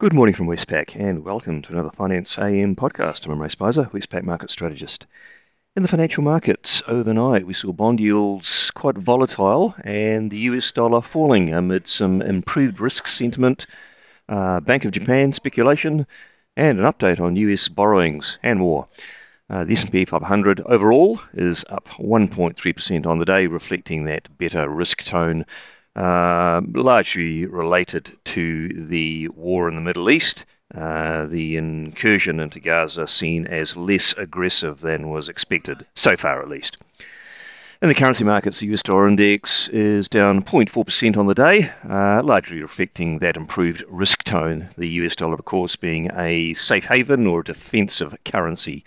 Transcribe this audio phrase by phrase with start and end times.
[0.00, 3.26] Good morning from Westpac and welcome to another Finance AM podcast.
[3.26, 5.06] I'm Imre Speizer, Westpac market strategist.
[5.76, 11.02] In the financial markets overnight, we saw bond yields quite volatile and the US dollar
[11.02, 13.66] falling amid some improved risk sentiment,
[14.26, 16.06] uh, Bank of Japan speculation,
[16.56, 18.88] and an update on US borrowings and more.
[19.50, 25.04] Uh, the S&P 500 overall is up 1.3% on the day, reflecting that better risk
[25.04, 25.44] tone
[26.00, 30.46] uh, largely related to the war in the Middle East.
[30.74, 36.48] Uh, the incursion into Gaza seen as less aggressive than was expected, so far at
[36.48, 36.78] least.
[37.82, 42.22] In the currency markets, the US dollar index is down 0.4% on the day, uh,
[42.22, 44.68] largely reflecting that improved risk tone.
[44.76, 48.84] The US dollar, of course, being a safe haven or a defensive currency.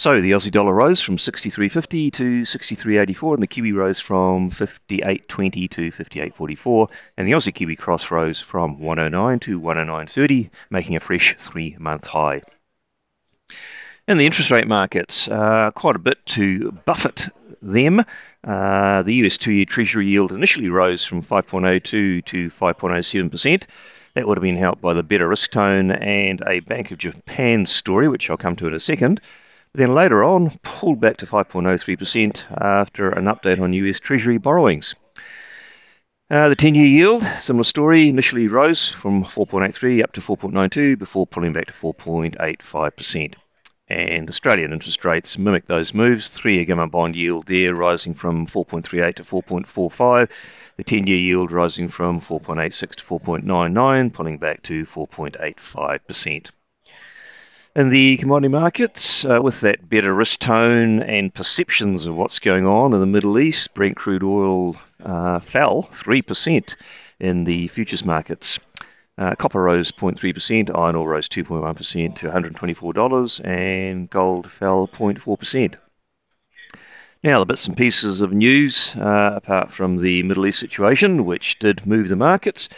[0.00, 5.70] So the Aussie dollar rose from 63.50 to 63.84, and the Kiwi rose from 58.20
[5.72, 11.36] to 58.44, and the Aussie Kiwi cross rose from 109 to 109.30, making a fresh
[11.38, 12.40] three-month high.
[14.08, 17.28] In the interest rate markets, uh, quite a bit to buffet
[17.60, 18.02] them.
[18.42, 23.66] Uh, the US two-year Treasury yield initially rose from 5.02 to 5.07%.
[24.14, 27.66] That would have been helped by the better risk tone and a Bank of Japan
[27.66, 29.20] story, which I'll come to in a second.
[29.72, 34.96] Then later on, pulled back to 5.03% after an update on US Treasury borrowings.
[36.28, 41.26] Uh, the 10 year yield, similar story, initially rose from 4.83 up to 4.92 before
[41.26, 43.34] pulling back to 4.85%.
[43.86, 46.32] And Australian interest rates mimic those moves.
[46.32, 50.30] Three year government bond yield there rising from 4.38 to 4.45.
[50.76, 56.50] The 10 year yield rising from 4.86 to 4.99, pulling back to 4.85%.
[57.80, 62.66] In the commodity markets, uh, with that better risk tone and perceptions of what's going
[62.66, 66.76] on in the Middle East, Brent crude oil uh, fell 3%
[67.20, 68.58] in the futures markets.
[69.16, 75.76] Uh, copper rose 0.3%, iron ore rose 2.1% to $124, and gold fell 0.4%.
[77.24, 81.58] Now, the bits and pieces of news, uh, apart from the Middle East situation, which
[81.58, 82.68] did move the markets.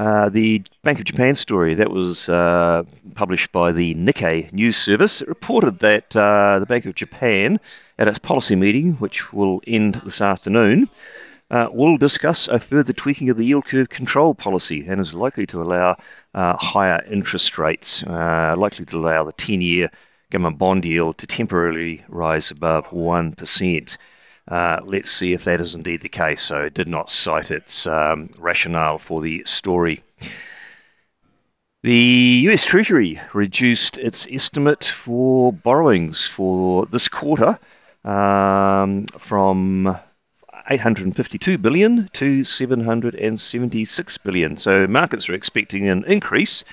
[0.00, 2.84] Uh, the Bank of Japan story that was uh,
[3.14, 5.20] published by the Nikkei news service.
[5.20, 7.60] It reported that uh, the Bank of Japan,
[7.98, 10.88] at its policy meeting, which will end this afternoon,
[11.50, 15.44] uh, will discuss a further tweaking of the yield curve control policy and is likely
[15.48, 15.98] to allow
[16.32, 19.90] uh, higher interest rates, likely to allow the 10 year
[20.30, 23.96] government bond yield to temporarily rise above 1%.
[24.50, 26.42] Uh, let's see if that is indeed the case.
[26.42, 30.02] So it did not cite its um, rationale for the story.
[31.82, 37.58] The US Treasury reduced its estimate for borrowings for this quarter
[38.04, 39.98] um, from
[40.68, 44.56] 852 billion to 776 billion.
[44.56, 46.64] So markets are expecting an increase,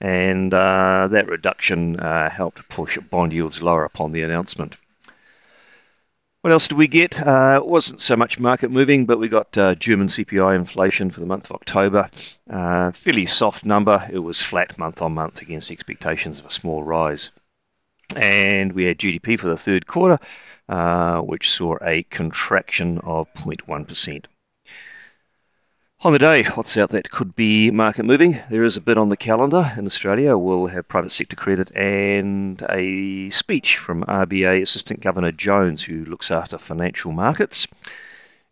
[0.00, 4.76] and uh, that reduction uh, helped push bond yields lower upon the announcement.
[6.46, 7.26] What else did we get?
[7.26, 11.18] Uh, it wasn't so much market moving, but we got uh, German CPI inflation for
[11.18, 12.08] the month of October.
[12.48, 14.08] Uh, fairly soft number.
[14.12, 17.30] It was flat month on month against expectations of a small rise.
[18.14, 20.20] And we had GDP for the third quarter,
[20.68, 24.26] uh, which saw a contraction of 0.1%.
[26.02, 28.38] On the day, what's out that could be market moving?
[28.50, 30.36] There is a bit on the calendar in Australia.
[30.36, 36.30] We'll have private sector credit and a speech from RBA Assistant Governor Jones, who looks
[36.30, 37.66] after financial markets.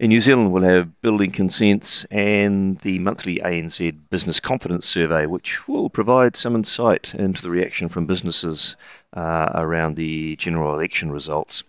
[0.00, 5.68] In New Zealand, we'll have building consents and the monthly ANZ Business Confidence Survey, which
[5.68, 8.74] will provide some insight into the reaction from businesses
[9.14, 11.62] uh, around the general election results.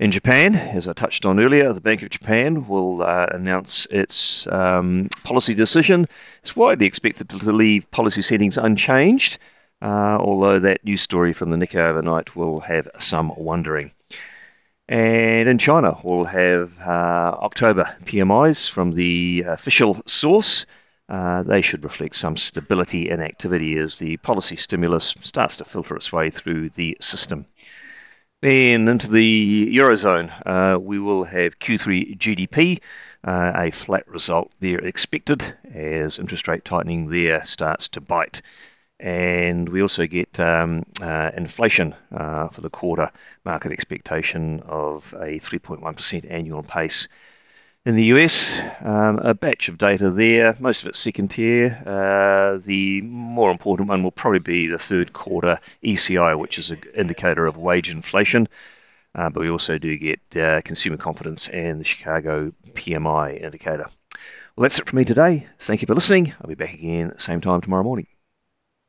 [0.00, 4.46] In Japan, as I touched on earlier, the Bank of Japan will uh, announce its
[4.46, 6.08] um, policy decision.
[6.40, 9.36] It's widely expected to, leave policy settings unchanged,
[9.82, 13.90] uh, although that news story from the Nikkei overnight will have some wondering.
[14.88, 20.64] And in China, we'll have uh, October PMIs from the official source.
[21.10, 25.94] Uh, they should reflect some stability and activity as the policy stimulus starts to filter
[25.94, 27.44] its way through the system.
[28.42, 32.80] Then into the Eurozone, uh, we will have Q3 GDP,
[33.22, 35.42] uh, a flat result there expected
[35.74, 38.40] as interest rate tightening there starts to bite.
[38.98, 43.10] And we also get um, uh, inflation uh, for the quarter,
[43.44, 47.08] market expectation of a 3.1% annual pace
[47.86, 51.82] in the US, um, a batch of data there, most of it second tier.
[51.86, 56.82] Uh, the more important one will probably be the third quarter ECI, which is an
[56.94, 58.48] indicator of wage inflation.
[59.14, 63.86] Uh, but we also do get uh, consumer confidence and the Chicago PMI indicator.
[64.56, 65.46] Well, that's it from me today.
[65.58, 66.34] Thank you for listening.
[66.40, 68.06] I'll be back again the same time tomorrow morning.